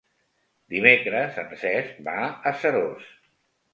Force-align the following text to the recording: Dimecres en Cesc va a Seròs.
Dimecres 0.75 1.37
en 1.43 1.53
Cesc 1.65 1.99
va 2.11 2.17
a 2.25 2.55
Seròs. 2.63 3.13